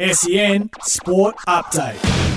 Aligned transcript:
SEN 0.00 0.70
Sport 0.80 1.34
Update. 1.48 2.27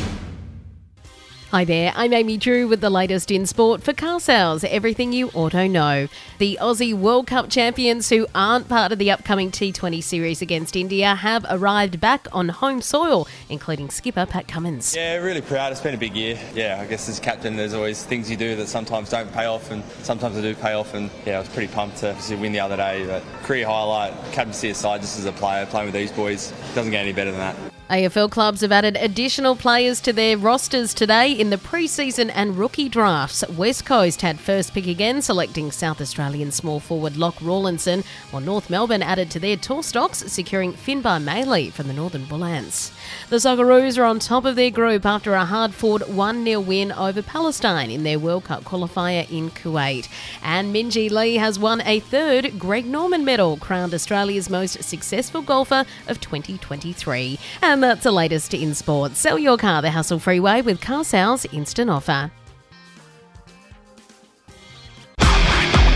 Hi 1.51 1.65
there, 1.65 1.91
I'm 1.97 2.13
Amy 2.13 2.37
Drew 2.37 2.69
with 2.69 2.79
the 2.79 2.89
latest 2.89 3.29
in 3.29 3.45
sport 3.45 3.83
for 3.83 3.91
car 3.91 4.21
sales, 4.21 4.63
everything 4.63 5.11
you 5.11 5.27
auto 5.33 5.67
know. 5.67 6.07
The 6.37 6.57
Aussie 6.61 6.93
World 6.93 7.27
Cup 7.27 7.49
champions 7.49 8.07
who 8.07 8.25
aren't 8.33 8.69
part 8.69 8.93
of 8.93 8.99
the 8.99 9.11
upcoming 9.11 9.51
T20 9.51 10.01
series 10.01 10.41
against 10.41 10.77
India 10.77 11.13
have 11.13 11.45
arrived 11.49 11.99
back 11.99 12.25
on 12.31 12.47
home 12.47 12.81
soil, 12.81 13.27
including 13.49 13.89
skipper 13.89 14.25
Pat 14.25 14.47
Cummins. 14.47 14.95
Yeah, 14.95 15.17
really 15.17 15.41
proud. 15.41 15.73
It's 15.73 15.81
been 15.81 15.93
a 15.93 15.97
big 15.97 16.15
year. 16.15 16.39
Yeah, 16.55 16.79
I 16.81 16.85
guess 16.85 17.09
as 17.09 17.19
captain, 17.19 17.57
there's 17.57 17.73
always 17.73 18.01
things 18.01 18.31
you 18.31 18.37
do 18.37 18.55
that 18.55 18.67
sometimes 18.67 19.09
don't 19.09 19.29
pay 19.33 19.47
off, 19.47 19.71
and 19.71 19.83
sometimes 20.03 20.37
they 20.37 20.41
do 20.41 20.55
pay 20.55 20.71
off. 20.71 20.93
And 20.93 21.09
yeah, 21.25 21.35
I 21.35 21.39
was 21.39 21.49
pretty 21.49 21.73
pumped 21.73 21.97
to 21.97 22.15
win 22.37 22.53
the 22.53 22.61
other 22.61 22.77
day. 22.77 23.05
But 23.05 23.23
career 23.43 23.65
highlight, 23.65 24.13
captaincy 24.31 24.69
aside, 24.69 25.01
just 25.01 25.19
as 25.19 25.25
a 25.25 25.33
player 25.33 25.65
playing 25.65 25.87
with 25.87 25.95
these 25.95 26.13
boys, 26.13 26.53
doesn't 26.75 26.91
get 26.91 27.01
any 27.01 27.11
better 27.11 27.31
than 27.31 27.41
that. 27.41 27.57
AFL 27.91 28.31
clubs 28.31 28.61
have 28.61 28.71
added 28.71 28.95
additional 29.01 29.53
players 29.53 29.99
to 29.99 30.13
their 30.13 30.37
rosters 30.37 30.93
today 30.93 31.33
in 31.41 31.49
the 31.49 31.57
pre-season 31.57 32.29
and 32.29 32.55
rookie 32.55 32.87
drafts. 32.87 33.43
West 33.49 33.83
Coast 33.83 34.21
had 34.21 34.39
first 34.39 34.75
pick 34.75 34.85
again, 34.85 35.23
selecting 35.23 35.71
South 35.71 35.99
Australian 35.99 36.51
small 36.51 36.79
forward 36.79 37.17
Loch 37.17 37.41
Rawlinson, 37.41 38.03
while 38.29 38.43
North 38.43 38.69
Melbourne 38.69 39.01
added 39.01 39.31
to 39.31 39.39
their 39.39 39.57
tour 39.57 39.81
stocks, 39.81 40.19
securing 40.31 40.73
Finbar 40.73 41.19
Maley 41.19 41.71
from 41.71 41.87
the 41.87 41.93
Northern 41.93 42.25
Bullants. 42.25 42.91
The 43.29 43.37
Socceroos 43.37 43.97
are 43.97 44.03
on 44.03 44.19
top 44.19 44.45
of 44.45 44.55
their 44.55 44.69
group 44.69 45.03
after 45.03 45.33
a 45.33 45.43
hard-fought 45.43 46.01
1-0 46.01 46.63
win 46.63 46.91
over 46.91 47.23
Palestine 47.23 47.89
in 47.89 48.03
their 48.03 48.19
World 48.19 48.43
Cup 48.43 48.63
qualifier 48.63 49.27
in 49.31 49.49
Kuwait. 49.49 50.07
And 50.43 50.75
Minjee 50.75 51.09
Lee 51.09 51.37
has 51.37 51.57
won 51.57 51.81
a 51.87 52.01
third 52.01 52.59
Greg 52.59 52.85
Norman 52.85 53.25
medal, 53.25 53.57
crowned 53.57 53.95
Australia's 53.95 54.47
most 54.47 54.83
successful 54.83 55.41
golfer 55.41 55.85
of 56.07 56.21
2023. 56.21 57.39
And 57.63 57.81
that's 57.81 58.03
the 58.03 58.11
latest 58.11 58.53
in 58.53 58.75
sports. 58.75 59.17
Sell 59.17 59.39
your 59.39 59.57
car 59.57 59.81
the 59.81 59.89
hassle 59.89 60.19
free 60.19 60.39
way 60.39 60.61
with 60.61 60.79
Car 60.79 61.03
Sales 61.31 61.45
Instant 61.53 61.89
Offer. 61.89 62.31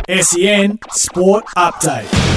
SEN 0.08 0.80
Sport 0.92 1.46
Update. 1.58 2.35